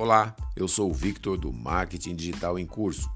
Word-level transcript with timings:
Olá, 0.00 0.34
eu 0.56 0.66
sou 0.66 0.90
o 0.90 0.94
Victor 0.94 1.36
do 1.36 1.52
Marketing 1.52 2.16
Digital 2.16 2.58
em 2.58 2.64
Curso. 2.64 3.06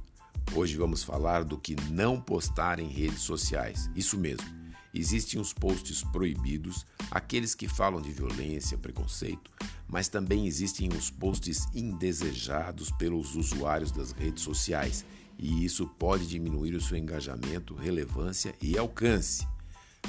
Hoje 0.55 0.77
vamos 0.77 1.03
falar 1.03 1.43
do 1.43 1.57
que 1.57 1.75
não 1.91 2.21
postar 2.21 2.79
em 2.79 2.89
redes 2.89 3.21
sociais. 3.21 3.89
Isso 3.97 4.19
mesmo, 4.19 4.47
existem 4.93 5.41
os 5.41 5.51
posts 5.55 6.03
proibidos, 6.05 6.85
aqueles 7.11 7.55
que 7.55 7.67
falam 7.67 8.03
de 8.03 8.13
violência, 8.13 8.77
preconceito, 8.77 9.51
mas 9.89 10.09
também 10.09 10.47
existem 10.47 10.91
os 10.91 11.09
posts 11.09 11.67
indesejados 11.75 12.91
pelos 12.91 13.35
usuários 13.35 13.91
das 13.91 14.13
redes 14.13 14.43
sociais, 14.43 15.07
e 15.39 15.65
isso 15.65 15.87
pode 15.99 16.27
diminuir 16.27 16.75
o 16.75 16.83
seu 16.83 16.99
engajamento, 16.99 17.75
relevância 17.75 18.55
e 18.61 18.77
alcance. 18.77 19.49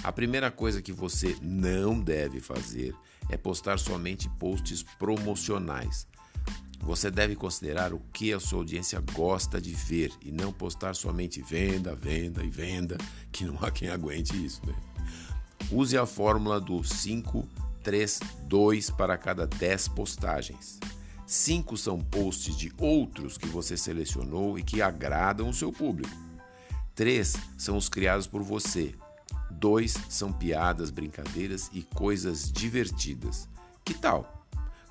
A 0.04 0.12
primeira 0.12 0.52
coisa 0.52 0.82
que 0.82 0.92
você 0.92 1.38
não 1.42 1.98
deve 1.98 2.42
fazer 2.42 2.94
é 3.30 3.38
postar 3.38 3.80
somente 3.80 4.28
posts 4.32 4.84
promocionais. 5.00 6.06
Você 6.82 7.10
deve 7.10 7.36
considerar 7.36 7.94
o 7.94 8.00
que 8.14 8.32
a 8.34 8.40
sua 8.40 8.60
audiência 8.60 9.02
gosta 9.14 9.60
de 9.60 9.74
ver 9.74 10.12
e 10.22 10.32
não 10.32 10.52
postar 10.52 10.96
somente 10.96 11.42
venda, 11.42 11.96
venda 11.96 12.44
e 12.44 12.50
venda, 12.50 12.98
que 13.32 13.46
não 13.46 13.58
há 13.62 13.72
quem 13.72 13.90
aguente 13.90 14.36
isso. 14.44 14.62
Né? 14.66 14.74
Use 15.72 15.98
a 15.98 16.06
fórmula 16.06 16.60
do 16.60 16.84
5, 16.84 17.48
3, 17.84 18.20
2 18.44 18.90
para 18.92 19.18
cada 19.18 19.48
10 19.48 19.88
postagens. 19.90 20.80
5 21.26 21.76
são 21.76 22.00
posts 22.00 22.56
de 22.56 22.72
outros 22.78 23.38
que 23.38 23.48
você 23.48 23.76
selecionou 23.76 24.60
e 24.60 24.64
que 24.64 24.82
agradam 24.82 25.50
o 25.50 25.54
seu 25.54 25.72
público. 25.72 26.16
3 26.94 27.36
são 27.58 27.78
os 27.78 27.90
criados 27.90 28.28
por 28.28 28.44
você. 28.44 28.94
2 29.50 29.96
são 30.10 30.32
piadas, 30.32 30.92
brincadeiras 30.92 31.70
e 31.74 31.82
coisas 31.82 32.52
divertidas. 32.52 33.50
Que 33.84 33.94
tal? 33.94 34.45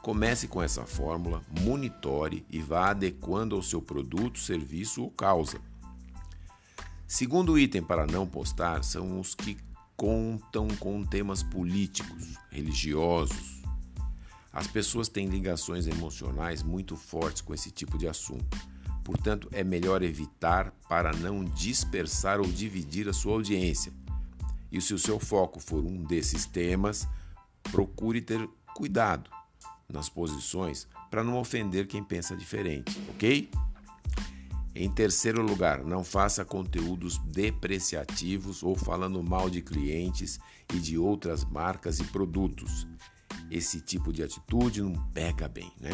Comece 0.05 0.47
com 0.47 0.63
essa 0.63 0.85
fórmula, 0.85 1.41
monitore 1.63 2.45
e 2.51 2.61
vá 2.61 2.91
adequando 2.91 3.57
ao 3.57 3.63
seu 3.63 3.81
produto, 3.81 4.39
serviço 4.39 5.03
ou 5.03 5.11
causa. 5.11 5.59
Segundo 7.07 7.59
item 7.59 7.83
para 7.83 8.07
não 8.07 8.27
postar 8.27 8.85
são 8.85 9.19
os 9.19 9.35
que 9.35 9.57
contam 9.97 10.69
com 10.79 11.03
temas 11.03 11.43
políticos, 11.43 12.35
religiosos. 12.51 13.63
As 14.53 14.67
pessoas 14.67 15.09
têm 15.09 15.27
ligações 15.27 15.87
emocionais 15.87 16.63
muito 16.63 16.97
fortes 16.97 17.41
com 17.41 17.55
esse 17.55 17.71
tipo 17.71 17.97
de 17.97 18.07
assunto. 18.07 18.59
Portanto, 19.03 19.49
é 19.53 19.65
melhor 19.65 20.03
evitar 20.03 20.71
para 20.87 21.15
não 21.15 21.43
dispersar 21.43 22.41
ou 22.41 22.47
dividir 22.47 23.09
a 23.09 23.15
sua 23.15 23.33
audiência. 23.33 23.91
E 24.71 24.83
se 24.83 24.93
o 24.93 24.99
seu 24.99 25.19
foco 25.19 25.61
for 25.61 25.83
um 25.83 26.05
desses 26.05 26.45
temas, 26.45 27.09
procure 27.73 28.21
ter 28.21 28.47
cuidado 28.75 29.31
nas 29.95 30.09
posições 30.11 30.87
para 31.11 31.25
não 31.25 31.39
ofender 31.39 31.87
quem 31.87 32.03
pensa 32.03 32.37
diferente, 32.37 33.01
ok? 33.15 33.49
Em 34.75 34.91
terceiro 34.91 35.41
lugar, 35.41 35.85
não 35.85 36.03
faça 36.03 36.45
conteúdos 36.45 37.19
depreciativos 37.19 38.61
ou 38.63 38.75
falando 38.75 39.23
mal 39.23 39.49
de 39.49 39.63
clientes 39.63 40.41
e 40.75 40.81
de 40.81 40.99
outras 40.99 41.45
marcas 41.45 42.01
e 42.01 42.05
produtos. 42.05 42.85
Esse 43.49 43.81
tipo 43.81 44.13
de 44.13 44.25
atitude 44.25 44.83
não 44.83 44.95
pega 45.13 45.47
bem, 45.47 45.73
né? 45.81 45.93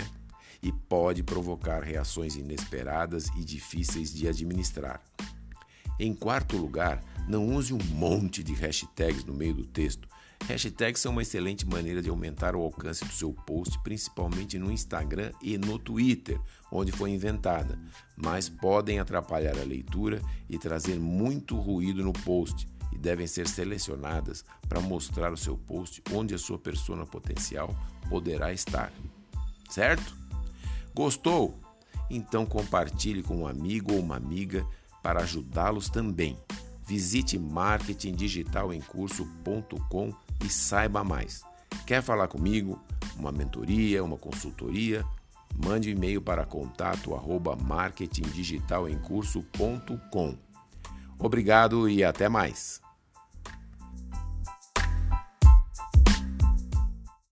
E 0.62 0.72
pode 0.72 1.22
provocar 1.22 1.82
reações 1.82 2.36
inesperadas 2.36 3.28
e 3.36 3.44
difíceis 3.44 4.14
de 4.14 4.26
administrar. 4.26 5.02
Em 6.00 6.14
quarto 6.14 6.56
lugar, 6.56 7.04
não 7.28 7.54
use 7.54 7.74
um 7.74 7.84
monte 7.92 8.42
de 8.42 8.54
hashtags 8.54 9.24
no 9.24 9.34
meio 9.34 9.54
do 9.54 9.66
texto 9.66 10.08
Hashtags 10.48 11.00
são 11.00 11.12
uma 11.12 11.22
excelente 11.22 11.66
maneira 11.66 12.02
de 12.02 12.08
aumentar 12.08 12.56
o 12.56 12.62
alcance 12.62 13.04
do 13.04 13.12
seu 13.12 13.32
post, 13.32 13.78
principalmente 13.82 14.58
no 14.58 14.72
Instagram 14.72 15.32
e 15.40 15.56
no 15.56 15.78
Twitter, 15.78 16.40
onde 16.72 16.90
foi 16.90 17.10
inventada, 17.10 17.78
mas 18.16 18.48
podem 18.48 18.98
atrapalhar 18.98 19.56
a 19.58 19.64
leitura 19.64 20.20
e 20.48 20.58
trazer 20.58 20.98
muito 20.98 21.56
ruído 21.56 22.02
no 22.02 22.12
post 22.12 22.66
e 22.92 22.98
devem 22.98 23.26
ser 23.26 23.46
selecionadas 23.46 24.44
para 24.68 24.80
mostrar 24.80 25.32
o 25.32 25.36
seu 25.36 25.56
post 25.56 26.02
onde 26.12 26.34
a 26.34 26.38
sua 26.38 26.58
persona 26.58 27.06
potencial 27.06 27.74
poderá 28.08 28.52
estar. 28.52 28.92
Certo? 29.68 30.16
Gostou? 30.92 31.60
Então 32.10 32.44
compartilhe 32.44 33.22
com 33.22 33.42
um 33.42 33.46
amigo 33.46 33.92
ou 33.92 34.00
uma 34.00 34.16
amiga 34.16 34.66
para 35.02 35.20
ajudá-los 35.20 35.88
também. 35.88 36.36
Visite 36.86 37.38
marketingdigitalemcurso.com 37.38 40.12
e 40.44 40.48
saiba 40.48 41.04
mais. 41.04 41.42
Quer 41.86 42.02
falar 42.02 42.28
comigo? 42.28 42.80
Uma 43.16 43.30
mentoria, 43.30 44.02
uma 44.02 44.16
consultoria? 44.16 45.04
Mande 45.64 45.88
um 45.88 45.92
e-mail 45.92 46.22
para 46.22 46.44
contato 46.44 47.14
arroba. 47.14 47.56
Obrigado 51.18 51.88
e 51.88 52.02
até 52.02 52.28
mais. 52.28 52.80